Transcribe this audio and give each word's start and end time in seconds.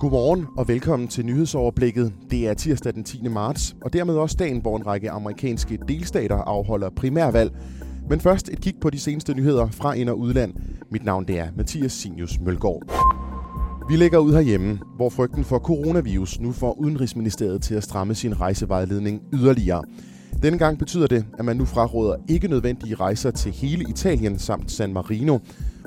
Godmorgen 0.00 0.46
og 0.56 0.68
velkommen 0.68 1.08
til 1.08 1.26
nyhedsoverblikket. 1.26 2.12
Det 2.30 2.48
er 2.48 2.54
tirsdag 2.54 2.94
den 2.94 3.04
10. 3.04 3.28
marts, 3.28 3.76
og 3.82 3.92
dermed 3.92 4.14
også 4.14 4.36
dagen, 4.38 4.60
hvor 4.60 4.76
en 4.76 4.86
række 4.86 5.10
amerikanske 5.10 5.78
delstater 5.88 6.36
afholder 6.36 6.90
primærvalg. 6.90 7.52
Men 8.10 8.20
først 8.20 8.48
et 8.48 8.60
kig 8.60 8.74
på 8.80 8.90
de 8.90 8.98
seneste 8.98 9.34
nyheder 9.34 9.68
fra 9.70 9.92
ind- 9.92 10.08
og 10.08 10.18
udland. 10.18 10.54
Mit 10.90 11.04
navn 11.04 11.24
det 11.28 11.38
er 11.38 11.48
Mathias 11.56 11.92
Sinius 11.92 12.40
Mølgaard. 12.40 12.82
Vi 13.88 13.96
lægger 13.96 14.18
ud 14.18 14.32
herhjemme, 14.32 14.78
hvor 14.96 15.08
frygten 15.08 15.44
for 15.44 15.58
coronavirus 15.58 16.40
nu 16.40 16.52
får 16.52 16.72
Udenrigsministeriet 16.80 17.62
til 17.62 17.74
at 17.74 17.84
stramme 17.84 18.14
sin 18.14 18.40
rejsevejledning 18.40 19.22
yderligere. 19.32 19.82
Denne 20.42 20.58
gang 20.58 20.78
betyder 20.78 21.06
det, 21.06 21.24
at 21.38 21.44
man 21.44 21.56
nu 21.56 21.64
fraråder 21.64 22.16
ikke 22.28 22.48
nødvendige 22.48 22.94
rejser 22.94 23.30
til 23.30 23.52
hele 23.52 23.84
Italien 23.90 24.38
samt 24.38 24.70
San 24.70 24.92
Marino. 24.92 25.38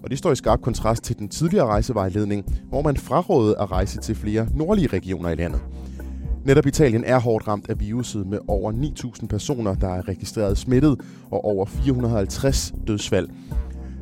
Og 0.04 0.10
det 0.10 0.18
står 0.18 0.32
i 0.32 0.36
skarp 0.36 0.62
kontrast 0.62 1.04
til 1.04 1.20
den 1.20 1.30
tidligere 1.30 1.66
rejsevejledning, 1.66 2.46
hvor 2.70 2.82
man 2.82 2.98
frarådede 2.98 3.56
at 3.60 3.72
rejse 3.72 4.00
til 4.00 4.16
flere 4.16 4.48
nordlige 4.56 4.88
regioner 4.88 5.30
i 5.30 5.36
landet. 5.36 5.62
Netop 6.46 6.66
Italien 6.66 7.04
er 7.04 7.20
hårdt 7.20 7.48
ramt 7.48 7.70
af 7.70 7.80
viruset 7.80 8.28
med 8.28 8.40
over 8.48 8.72
9.000 8.72 9.28
personer, 9.28 9.74
der 9.76 9.90
er 9.90 10.08
registreret 10.08 10.58
smittet, 10.58 11.02
og 11.32 11.46
over 11.46 11.66
450 11.66 12.74
dødsfald. 12.88 13.30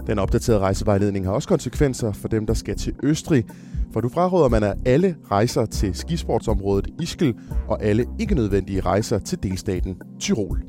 Den 0.08 0.20
opdaterede 0.20 0.60
rejsevejledning 0.60 1.26
har 1.26 1.34
også 1.34 1.48
konsekvenser 1.48 2.12
for 2.12 2.28
dem, 2.28 2.46
der 2.46 2.54
skal 2.54 2.76
til 2.76 2.94
Østrig, 3.04 3.46
for 3.94 4.02
du 4.02 4.10
fraråder 4.10 4.50
man 4.50 4.64
af 4.64 4.74
alle 4.86 5.16
rejser 5.32 5.66
til 5.66 5.96
skisportsområdet 5.96 6.88
Ischgl 7.02 7.34
og 7.68 7.84
alle 7.84 8.06
ikke 8.20 8.36
nødvendige 8.36 8.82
rejser 8.82 9.20
til 9.20 9.44
delstaten 9.44 9.98
Tyrol. 10.20 10.64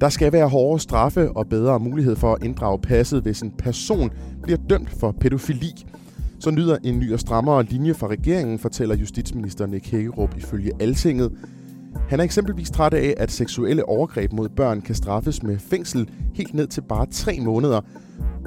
Der 0.00 0.08
skal 0.08 0.32
være 0.32 0.48
hårdere 0.48 0.80
straffe 0.80 1.32
og 1.32 1.48
bedre 1.48 1.80
mulighed 1.80 2.16
for 2.16 2.34
at 2.34 2.42
inddrage 2.42 2.78
passet, 2.78 3.22
hvis 3.22 3.40
en 3.40 3.50
person 3.50 4.10
bliver 4.42 4.58
dømt 4.70 4.90
for 4.90 5.12
pædofili. 5.12 5.86
Så 6.40 6.50
nyder 6.50 6.76
en 6.84 6.98
ny 6.98 7.12
og 7.12 7.20
strammere 7.20 7.62
linje 7.62 7.94
fra 7.94 8.06
regeringen, 8.06 8.58
fortæller 8.58 8.96
justitsminister 8.96 9.66
Nick 9.66 9.90
Hækkerup 9.90 10.36
ifølge 10.36 10.72
Altinget. 10.80 11.32
Han 12.08 12.20
er 12.20 12.24
eksempelvis 12.24 12.70
træt 12.70 12.94
af, 12.94 13.14
at 13.16 13.30
seksuelle 13.30 13.88
overgreb 13.88 14.32
mod 14.32 14.48
børn 14.48 14.80
kan 14.80 14.94
straffes 14.94 15.42
med 15.42 15.58
fængsel 15.58 16.10
helt 16.34 16.54
ned 16.54 16.66
til 16.66 16.80
bare 16.80 17.06
tre 17.06 17.38
måneder. 17.40 17.80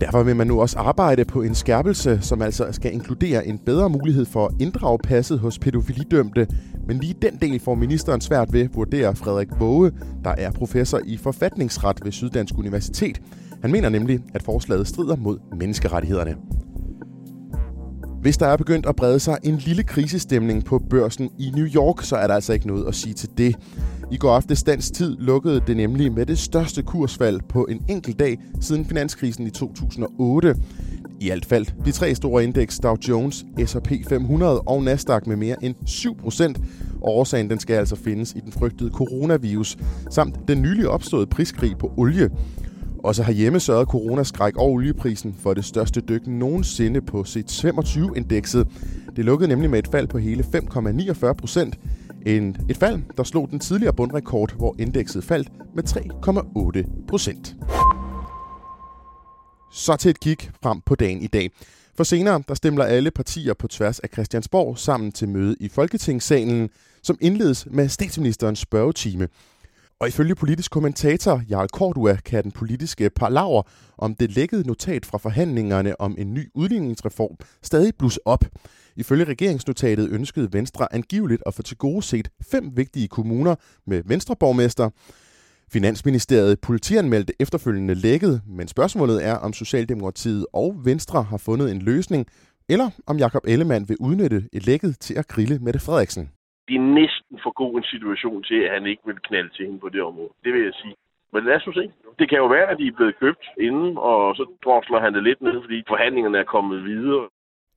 Derfor 0.02 0.24
vil 0.24 0.36
man 0.36 0.48
nu 0.48 0.62
også 0.62 0.80
arbejde 0.80 1.26
på 1.26 1.42
en 1.42 1.56
skærpelse, 1.56 2.20
som 2.22 2.42
altså 2.42 2.68
skal 2.72 2.94
inkludere 2.94 3.48
en 3.48 3.58
bedre 3.58 3.90
mulighed 3.90 4.26
for 4.26 4.46
at 4.46 4.54
inddrage 4.60 5.00
passet 5.04 5.40
hos 5.40 5.60
pædofilidømte. 5.60 6.48
Men 6.88 6.98
lige 6.98 7.16
den 7.22 7.38
del 7.42 7.60
får 7.60 7.76
ministeren 7.76 8.22
svært 8.22 8.54
ved, 8.54 8.70
vurderer 8.74 9.14
Frederik 9.14 9.48
Våge, 9.60 9.92
der 10.24 10.30
er 10.38 10.52
professor 10.52 11.00
i 11.06 11.18
forfatningsret 11.18 12.00
ved 12.04 12.12
Syddansk 12.12 12.58
Universitet. 12.58 13.22
Han 13.62 13.72
mener 13.72 13.90
nemlig, 13.90 14.20
at 14.34 14.44
forslaget 14.44 14.88
strider 14.88 15.16
mod 15.16 15.38
menneskerettighederne. 15.60 16.36
Hvis 18.22 18.38
der 18.38 18.48
er 18.48 18.58
begyndt 18.58 18.86
at 18.86 18.96
brede 18.96 19.20
sig 19.20 19.38
en 19.44 19.56
lille 19.56 19.84
krisestemning 19.84 20.66
på 20.66 20.80
børsen 20.90 21.30
i 21.40 21.52
New 21.56 21.68
York, 21.76 22.04
så 22.04 22.16
er 22.16 22.28
der 22.28 22.36
altså 22.36 22.54
ikke 22.54 22.68
noget 22.68 22.88
at 22.88 22.96
sige 22.96 23.14
til 23.14 23.30
det. 23.38 23.56
I 24.12 24.18
går 24.18 24.32
aftes 24.32 24.64
dansk 24.64 24.94
tid 24.94 25.18
lukkede 25.20 25.62
det 25.68 25.78
nemlig 25.78 26.12
med 26.12 26.26
det 26.26 26.38
største 26.38 26.84
kursfald 26.84 27.40
på 27.50 27.66
en 27.66 27.82
enkelt 27.90 28.20
dag 28.20 28.38
siden 28.62 28.86
finanskrisen 28.86 29.48
i 29.48 29.50
2008. 29.50 30.56
I 31.20 31.30
alt 31.30 31.46
faldt 31.46 31.76
de 31.86 31.92
tre 31.92 32.16
store 32.16 32.44
indeks 32.44 32.80
Dow 32.80 32.96
Jones, 33.10 33.46
S&P 33.66 33.92
500 34.10 34.62
og 34.62 34.84
Nasdaq 34.84 35.28
med 35.28 35.36
mere 35.36 35.64
end 35.64 35.76
7 35.86 36.16
procent. 36.16 36.60
Årsagen 37.02 37.50
den 37.50 37.60
skal 37.60 37.74
altså 37.74 37.96
findes 37.96 38.34
i 38.36 38.40
den 38.40 38.52
frygtede 38.52 38.90
coronavirus, 38.90 39.78
samt 40.10 40.48
den 40.48 40.62
nylig 40.62 40.88
opståede 40.88 41.28
priskrig 41.28 41.78
på 41.78 41.92
olie. 41.98 42.30
Også 43.04 43.24
herhjemme 43.24 43.60
sørgede 43.60 43.86
coronaskræk 43.86 44.58
og 44.58 44.72
olieprisen 44.72 45.36
for 45.40 45.54
det 45.54 45.66
største 45.66 46.02
dyk 46.02 46.28
nogensinde 46.28 47.02
på 47.02 47.22
C25-indekset. 47.22 48.68
Det 49.16 49.26
lukkede 49.26 49.50
nemlig 49.50 49.70
med 49.70 49.80
et 49.80 49.88
fald 49.92 50.08
på 50.08 50.18
hele 50.18 50.44
5,49 50.44 51.34
procent. 51.34 51.80
En, 52.30 52.56
et 52.70 52.78
fald, 52.78 53.02
der 53.18 53.24
slog 53.24 53.50
den 53.50 53.60
tidligere 53.60 53.94
bundrekord, 53.94 54.56
hvor 54.56 54.76
indekset 54.80 55.24
faldt 55.24 55.50
med 55.76 55.84
3,8 55.84 57.08
procent. 57.08 57.56
Så 59.72 59.96
til 59.96 60.10
et 60.10 60.20
kig 60.20 60.38
frem 60.64 60.82
på 60.82 60.96
dagen 60.96 61.22
i 61.22 61.28
dag. 61.28 61.52
For 61.96 62.04
senere, 62.04 62.44
der 62.48 62.54
stemmer 62.54 62.84
alle 62.84 63.12
partier 63.12 63.54
på 63.54 63.68
tværs 63.68 64.00
af 64.00 64.10
Christiansborg 64.14 64.78
sammen 64.78 65.12
til 65.12 65.30
møde 65.30 65.56
i 65.60 65.70
Folketingssalen, 65.70 66.70
som 67.04 67.18
indledes 67.22 67.68
med 67.72 67.90
statsministerens 67.90 68.60
spørgetime. 68.60 69.28
Og 70.02 70.08
ifølge 70.08 70.36
politisk 70.36 70.72
kommentator 70.72 71.42
Jarl 71.50 71.68
Kordua 71.68 72.16
kan 72.16 72.44
den 72.44 72.52
politiske 72.52 73.10
palaver 73.10 73.62
om 73.98 74.16
det 74.16 74.32
lækkede 74.32 74.68
notat 74.68 75.06
fra 75.06 75.18
forhandlingerne 75.18 76.02
om 76.02 76.16
en 76.18 76.34
ny 76.34 76.50
udligningsreform 76.56 77.36
stadig 77.64 77.94
blus 78.00 78.20
op. 78.26 78.46
Ifølge 78.96 79.24
regeringsnotatet 79.24 80.10
ønskede 80.10 80.54
Venstre 80.54 80.94
angiveligt 80.94 81.44
at 81.46 81.54
få 81.54 81.62
til 81.62 81.78
gode 81.78 82.04
set 82.04 82.30
fem 82.52 82.78
vigtige 82.78 83.08
kommuner 83.08 83.56
med 83.88 84.04
Venstreborgmester. 84.06 84.90
Finansministeriet 85.72 86.60
politianmeldte 86.60 87.34
efterfølgende 87.40 87.94
lækket, 87.94 88.42
men 88.48 88.68
spørgsmålet 88.68 89.26
er, 89.26 89.36
om 89.36 89.54
Socialdemokratiet 89.54 90.46
og 90.54 90.76
Venstre 90.84 91.24
har 91.24 91.38
fundet 91.38 91.72
en 91.72 91.82
løsning, 91.82 92.28
eller 92.70 92.90
om 93.08 93.18
Jakob 93.18 93.44
Ellemann 93.48 93.90
vil 93.90 93.98
udnytte 94.00 94.50
et 94.54 94.66
lækket 94.66 95.00
til 95.00 95.14
at 95.14 95.28
grille 95.28 95.60
Mette 95.60 95.80
Frederiksen 95.80 96.30
det 96.70 96.76
er 96.82 96.88
næsten 97.02 97.36
for 97.44 97.52
god 97.62 97.74
en 97.78 97.88
situation 97.94 98.44
til, 98.44 98.60
at 98.66 98.74
han 98.76 98.86
ikke 98.92 99.04
vil 99.06 99.20
knalde 99.28 99.52
til 99.54 99.66
hende 99.66 99.80
på 99.80 99.90
det 99.90 100.02
område. 100.10 100.32
Det 100.44 100.52
vil 100.54 100.64
jeg 100.70 100.76
sige. 100.82 100.96
Men 101.34 101.44
lad 101.46 101.56
os 101.56 101.68
nu 101.68 101.74
se. 101.74 101.86
Det 102.20 102.30
kan 102.30 102.38
jo 102.44 102.48
være, 102.56 102.68
at 102.72 102.78
de 102.80 102.88
er 102.88 102.98
blevet 103.00 103.20
købt 103.24 103.46
inden, 103.68 103.92
og 103.98 104.36
så 104.36 104.44
drosler 104.66 105.00
han 105.06 105.14
det 105.14 105.24
lidt 105.24 105.42
ned, 105.42 105.58
fordi 105.66 105.78
forhandlingerne 105.88 106.38
er 106.38 106.44
kommet 106.56 106.84
videre. 106.84 107.28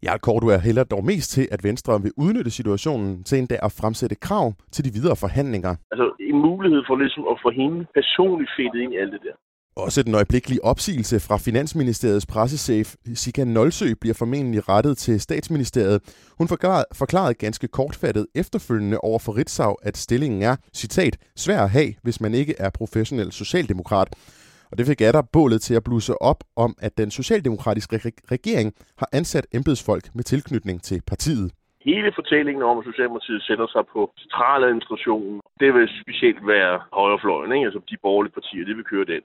Jarl 0.04 0.19
Kortua 0.26 0.56
hælder 0.66 0.84
dog 0.84 1.04
mest 1.04 1.28
til, 1.36 1.44
at 1.54 1.60
Venstre 1.69 1.92
vil 2.04 2.12
udnytte 2.25 2.50
situationen 2.50 3.25
til 3.25 3.38
en 3.38 3.47
dag 3.52 3.60
at 3.62 3.76
fremsætte 3.81 4.16
krav 4.26 4.47
til 4.75 4.84
de 4.86 4.92
videre 4.98 5.16
forhandlinger. 5.25 5.72
Altså 5.92 6.06
en 6.20 6.38
mulighed 6.48 6.82
for 6.88 6.97
ligesom 6.97 7.25
at 7.32 7.36
få 7.44 7.50
hende 7.50 7.86
personligt 7.98 8.50
fedtet 8.56 8.81
ind 8.84 8.92
i 8.94 8.97
alt 9.02 9.12
det 9.12 9.22
der. 9.26 9.36
Også 9.76 10.02
den 10.02 10.14
øjeblikkelige 10.14 10.64
opsigelse 10.64 11.20
fra 11.20 11.36
Finansministeriets 11.36 12.26
pressechef 12.26 12.94
Sika 13.14 13.44
Nolsø 13.44 13.88
bliver 14.00 14.14
formentlig 14.18 14.68
rettet 14.68 14.98
til 14.98 15.20
statsministeriet. 15.20 15.98
Hun 16.38 16.48
forklarede, 16.48 16.84
forklarede 16.94 17.34
ganske 17.34 17.68
kortfattet 17.68 18.26
efterfølgende 18.34 18.98
over 18.98 19.18
for 19.18 19.36
Ritzau, 19.36 19.76
at 19.82 19.96
stillingen 19.96 20.42
er, 20.42 20.56
citat, 20.74 21.14
svær 21.36 21.60
at 21.62 21.70
have, 21.70 21.90
hvis 22.02 22.20
man 22.20 22.34
ikke 22.34 22.54
er 22.58 22.70
professionel 22.70 23.32
socialdemokrat. 23.32 24.08
Og 24.70 24.78
det 24.78 24.86
fik 24.86 25.00
Adder 25.00 25.22
bålet 25.32 25.62
til 25.62 25.74
at 25.74 25.84
blusse 25.84 26.22
op 26.22 26.44
om, 26.56 26.74
at 26.78 26.98
den 26.98 27.10
socialdemokratiske 27.10 27.96
regering 28.34 28.72
har 28.98 29.08
ansat 29.12 29.46
embedsfolk 29.54 30.04
med 30.14 30.24
tilknytning 30.24 30.82
til 30.82 31.02
partiet. 31.06 31.52
Hele 31.84 32.12
fortællingen 32.14 32.62
om, 32.62 32.78
at 32.78 32.84
Socialdemokratiet 32.84 33.42
sætter 33.42 33.66
sig 33.74 33.84
på 33.92 34.00
centraladministrationen, 34.22 35.40
det 35.60 35.74
vil 35.74 35.88
specielt 36.02 36.46
være 36.46 36.74
højrefløjen, 36.92 37.52
ikke? 37.52 37.66
altså 37.68 37.80
de 37.90 37.96
borgerlige 38.02 38.34
partier, 38.38 38.64
det 38.64 38.76
vil 38.76 38.84
køre 38.84 39.04
den. 39.04 39.22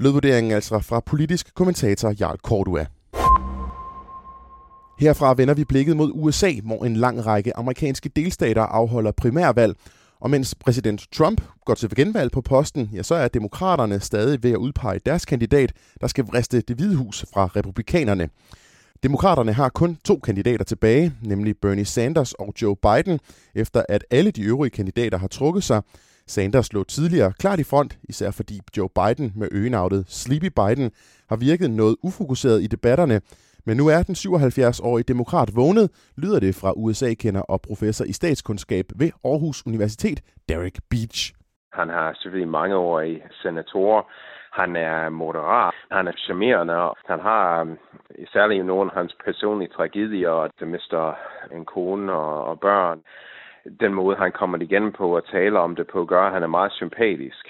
Lødvurderingen 0.00 0.52
altså 0.52 0.78
fra 0.78 1.00
politisk 1.00 1.54
kommentator 1.54 2.14
Jarl 2.20 2.38
Cordua. 2.38 2.86
Herfra 4.98 5.34
vender 5.36 5.54
vi 5.54 5.64
blikket 5.64 5.96
mod 5.96 6.10
USA, 6.14 6.52
hvor 6.64 6.84
en 6.84 6.96
lang 6.96 7.26
række 7.26 7.56
amerikanske 7.56 8.08
delstater 8.08 8.62
afholder 8.62 9.12
primærvalg. 9.12 9.76
Og 10.20 10.30
mens 10.30 10.54
præsident 10.54 11.06
Trump 11.12 11.40
går 11.64 11.74
til 11.74 11.94
genvalg 11.94 12.32
på 12.32 12.40
posten, 12.40 12.90
ja, 12.92 13.02
så 13.02 13.14
er 13.14 13.28
demokraterne 13.28 14.00
stadig 14.00 14.42
ved 14.42 14.50
at 14.50 14.56
udpege 14.56 15.00
deres 15.06 15.24
kandidat, 15.24 15.72
der 16.00 16.06
skal 16.06 16.24
vriste 16.24 16.60
det 16.60 16.76
hvide 16.76 16.96
hus 16.96 17.24
fra 17.34 17.46
republikanerne. 17.46 18.28
Demokraterne 19.02 19.52
har 19.52 19.68
kun 19.68 19.98
to 20.04 20.16
kandidater 20.16 20.64
tilbage, 20.64 21.12
nemlig 21.22 21.54
Bernie 21.62 21.84
Sanders 21.84 22.32
og 22.32 22.54
Joe 22.62 22.76
Biden, 22.76 23.20
efter 23.54 23.82
at 23.88 24.04
alle 24.10 24.30
de 24.30 24.42
øvrige 24.42 24.70
kandidater 24.70 25.18
har 25.18 25.28
trukket 25.28 25.64
sig. 25.64 25.82
Sanders 26.26 26.72
lå 26.72 26.84
tidligere 26.84 27.32
klart 27.32 27.60
i 27.60 27.64
front, 27.64 27.98
især 28.02 28.30
fordi 28.30 28.60
Joe 28.76 28.88
Biden 28.98 29.32
med 29.36 29.48
øgenavnet 29.52 30.04
Sleepy 30.08 30.50
Biden 30.60 30.90
har 31.28 31.36
virket 31.36 31.70
noget 31.70 31.96
ufokuseret 32.02 32.62
i 32.62 32.66
debatterne. 32.66 33.20
Men 33.66 33.76
nu 33.76 33.88
er 33.88 34.02
den 34.02 34.14
77-årige 34.14 35.04
demokrat 35.12 35.48
vågnet, 35.56 36.12
lyder 36.22 36.40
det 36.40 36.54
fra 36.54 36.72
USA-kender 36.76 37.40
og 37.40 37.60
professor 37.68 38.04
i 38.04 38.12
statskundskab 38.12 38.84
ved 39.00 39.10
Aarhus 39.24 39.66
Universitet, 39.66 40.20
Derek 40.48 40.78
Beach. 40.90 41.34
Han 41.72 41.88
har 41.88 42.12
selvfølgelig 42.12 42.48
mange 42.48 42.76
år 42.76 43.00
i 43.00 43.22
senatorer. 43.42 44.02
Han 44.52 44.76
er 44.76 45.08
moderat, 45.08 45.74
han 45.90 46.06
er 46.08 46.12
charmerende, 46.16 46.74
han 47.06 47.20
har 47.20 47.60
um, 47.60 47.78
særligt 48.32 48.66
nogle 48.66 48.90
af 48.90 48.96
hans 48.98 49.16
personlige 49.24 49.72
tragedier, 49.76 50.30
at 50.30 50.68
mister 50.68 51.14
en 51.52 51.64
kone 51.64 52.12
og, 52.12 52.44
og 52.44 52.60
børn 52.60 53.00
den 53.80 53.94
måde, 53.94 54.16
han 54.16 54.32
kommer 54.32 54.58
igen 54.58 54.92
på 54.92 55.16
at 55.16 55.24
tale 55.32 55.58
om 55.58 55.76
det 55.76 55.86
på, 55.92 56.04
gør, 56.04 56.22
at 56.26 56.32
han 56.32 56.42
er 56.42 56.46
meget 56.46 56.72
sympatisk. 56.72 57.46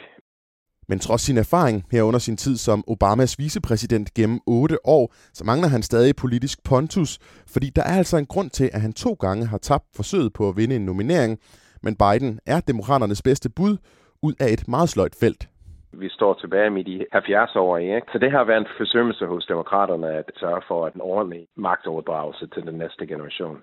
Men 0.88 0.98
trods 0.98 1.20
sin 1.20 1.38
erfaring 1.38 1.84
her 1.92 2.02
under 2.02 2.18
sin 2.18 2.36
tid 2.36 2.56
som 2.56 2.84
Obamas 2.86 3.38
vicepræsident 3.38 4.14
gennem 4.14 4.40
otte 4.46 4.78
år, 4.86 5.12
så 5.32 5.44
mangler 5.44 5.68
han 5.68 5.82
stadig 5.82 6.16
politisk 6.16 6.58
pontus, 6.64 7.18
fordi 7.52 7.70
der 7.76 7.82
er 7.82 7.96
altså 7.98 8.16
en 8.16 8.26
grund 8.26 8.50
til, 8.50 8.70
at 8.72 8.80
han 8.80 8.92
to 8.92 9.12
gange 9.20 9.46
har 9.46 9.58
tabt 9.58 9.84
forsøget 9.96 10.32
på 10.32 10.48
at 10.48 10.56
vinde 10.56 10.76
en 10.76 10.84
nominering, 10.84 11.38
men 11.82 11.96
Biden 11.96 12.40
er 12.46 12.60
demokraternes 12.60 13.22
bedste 13.22 13.50
bud 13.56 13.76
ud 14.22 14.34
af 14.40 14.48
et 14.52 14.68
meget 14.68 14.88
sløjt 14.88 15.16
felt. 15.20 15.48
Vi 15.92 16.08
står 16.08 16.34
tilbage 16.34 16.70
med 16.70 16.84
de 16.84 17.06
70 17.12 17.56
år, 17.56 17.78
ikke? 17.78 18.06
Så 18.12 18.18
det 18.18 18.30
har 18.30 18.44
været 18.44 18.60
en 18.60 18.76
forsømmelse 18.76 19.26
hos 19.26 19.46
demokraterne 19.46 20.08
at 20.08 20.30
sørge 20.36 20.62
for 20.68 20.86
en 20.86 21.00
ordentlig 21.00 21.46
magtoverdragelse 21.56 22.46
til 22.46 22.62
den 22.62 22.74
næste 22.74 23.06
generation. 23.06 23.58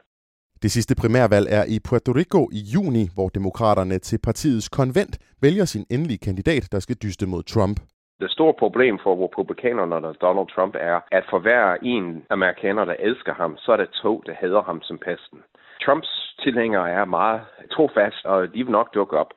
Det 0.64 0.72
sidste 0.72 0.96
primærvalg 1.02 1.48
er 1.60 1.66
i 1.76 1.78
Puerto 1.88 2.12
Rico 2.20 2.42
i 2.60 2.62
juni, 2.74 3.04
hvor 3.16 3.30
demokraterne 3.30 3.98
til 4.00 4.20
partiets 4.28 4.70
konvent 4.70 5.16
vælger 5.42 5.66
sin 5.66 5.86
endelige 5.96 6.24
kandidat, 6.28 6.64
der 6.72 6.80
skal 6.80 6.98
dyste 7.04 7.26
mod 7.28 7.44
Trump. 7.44 7.78
Det 8.24 8.32
store 8.32 8.54
problem 8.64 9.00
for 9.04 9.14
republikanerne 9.26 9.96
og 10.08 10.16
Donald 10.22 10.50
Trump 10.56 10.76
er, 10.92 11.00
at 11.18 11.24
for 11.30 11.40
hver 11.40 11.78
en 11.94 12.24
amerikaner, 12.30 12.86
der 12.86 12.96
elsker 13.00 13.34
ham, 13.34 13.58
så 13.58 13.72
er 13.72 13.78
der 13.78 13.90
to, 14.04 14.24
der 14.26 14.34
hader 14.34 14.64
ham 14.70 14.82
som 14.82 14.98
pesten. 15.08 15.40
Trumps 15.86 16.12
tilhængere 16.44 16.90
er 16.90 17.06
meget 17.06 17.42
trofast, 17.76 18.26
og 18.26 18.54
de 18.54 18.64
vil 18.64 18.78
nok 18.80 18.94
dukke 18.94 19.18
op. 19.18 19.32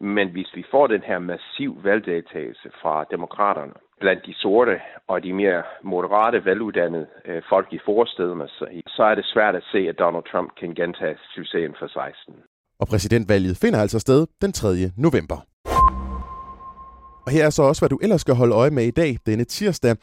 Men 0.00 0.28
hvis 0.28 0.50
vi 0.54 0.64
får 0.70 0.86
den 0.86 1.02
her 1.02 1.18
massiv 1.18 1.84
valgdeltagelse 1.84 2.68
fra 2.82 3.04
demokraterne, 3.10 3.76
blandt 4.00 4.26
de 4.26 4.34
sorte 4.34 4.76
og 5.08 5.22
de 5.22 5.32
mere 5.32 5.62
moderate, 5.82 6.44
veluddannede 6.44 7.06
øh, 7.24 7.42
folk 7.48 7.68
i 7.72 7.78
forstederne, 7.84 8.48
så, 8.48 8.64
så 8.86 9.02
er 9.02 9.14
det 9.14 9.24
svært 9.34 9.54
at 9.54 9.64
se, 9.72 9.78
at 9.78 9.98
Donald 9.98 10.24
Trump 10.32 10.50
kan 10.60 10.74
gentage 10.74 11.16
succesen 11.34 11.74
for 11.78 11.86
16. 11.86 12.34
Og 12.80 12.86
præsidentvalget 12.86 13.56
finder 13.56 13.80
altså 13.80 13.98
sted 13.98 14.26
den 14.42 14.52
3. 14.52 14.68
november. 14.96 15.38
Og 17.26 17.32
her 17.32 17.44
er 17.46 17.50
så 17.50 17.62
også, 17.62 17.80
hvad 17.80 17.88
du 17.88 17.98
ellers 18.02 18.20
skal 18.20 18.34
holde 18.34 18.54
øje 18.54 18.70
med 18.70 18.84
i 18.84 18.90
dag, 18.90 19.18
denne 19.26 19.44
tirsdag. 19.44 19.96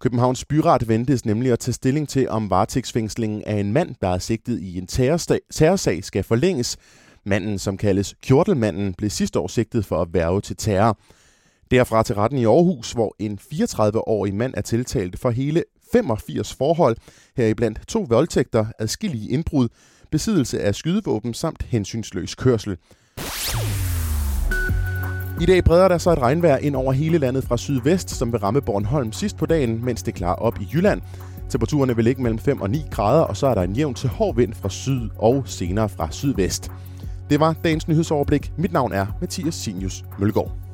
Københavns 0.00 0.44
Byret 0.44 0.88
ventes 0.88 1.26
nemlig 1.26 1.52
at 1.52 1.58
tage 1.58 1.72
stilling 1.72 2.08
til, 2.08 2.28
om 2.28 2.50
varetægtsfængslingen 2.50 3.42
af 3.46 3.54
en 3.54 3.72
mand, 3.72 3.94
der 4.00 4.08
er 4.08 4.18
sigtet 4.18 4.60
i 4.60 4.78
en 4.78 4.86
terrorsag, 5.50 6.04
skal 6.04 6.24
forlænges. 6.24 6.76
Manden, 7.24 7.58
som 7.58 7.76
kaldes 7.76 8.14
Kjortelmanden, 8.22 8.94
blev 8.94 9.10
sidste 9.10 9.38
år 9.38 9.46
sigtet 9.46 9.84
for 9.84 10.02
at 10.02 10.08
værve 10.12 10.40
til 10.40 10.56
terror. 10.56 10.98
Derfra 11.70 12.02
til 12.02 12.14
retten 12.14 12.38
i 12.38 12.44
Aarhus, 12.44 12.92
hvor 12.92 13.14
en 13.18 13.38
34-årig 13.52 14.34
mand 14.34 14.54
er 14.56 14.60
tiltalt 14.60 15.18
for 15.18 15.30
hele 15.30 15.64
85 15.92 16.54
forhold, 16.54 16.96
heriblandt 17.36 17.80
to 17.88 18.06
voldtægter, 18.08 18.66
adskillige 18.78 19.30
indbrud, 19.30 19.68
besiddelse 20.10 20.60
af 20.60 20.74
skydevåben 20.74 21.34
samt 21.34 21.62
hensynsløs 21.62 22.34
kørsel. 22.34 22.76
I 25.40 25.46
dag 25.46 25.64
breder 25.64 25.88
der 25.88 25.98
sig 25.98 26.12
et 26.12 26.18
regnvejr 26.18 26.56
ind 26.56 26.76
over 26.76 26.92
hele 26.92 27.18
landet 27.18 27.44
fra 27.44 27.56
sydvest, 27.56 28.10
som 28.10 28.32
vil 28.32 28.40
ramme 28.40 28.60
Bornholm 28.60 29.12
sidst 29.12 29.36
på 29.36 29.46
dagen, 29.46 29.84
mens 29.84 30.02
det 30.02 30.14
klarer 30.14 30.34
op 30.36 30.60
i 30.60 30.68
Jylland. 30.72 31.02
Temperaturerne 31.50 31.96
vil 31.96 32.04
ligge 32.04 32.22
mellem 32.22 32.38
5 32.38 32.60
og 32.60 32.70
9 32.70 32.82
grader, 32.90 33.22
og 33.22 33.36
så 33.36 33.46
er 33.46 33.54
der 33.54 33.62
en 33.62 33.72
jævn 33.72 33.94
til 33.94 34.08
hård 34.08 34.36
vind 34.36 34.54
fra 34.54 34.68
syd 34.68 35.08
og 35.18 35.42
senere 35.46 35.88
fra 35.88 36.08
sydvest. 36.10 36.70
Det 37.30 37.40
var 37.40 37.56
dagens 37.64 37.88
nyhedsoverblik. 37.88 38.52
Mit 38.56 38.72
navn 38.72 38.92
er 38.92 39.06
Mathias 39.20 39.54
Sinius 39.54 40.04
Mølgaard. 40.18 40.67